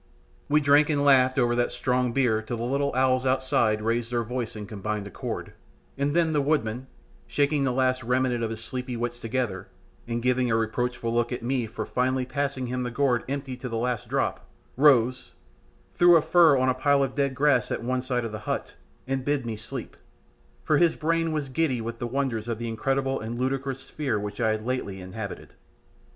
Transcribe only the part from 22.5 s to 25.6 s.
the incredible and ludicrous sphere which I had lately inhabited."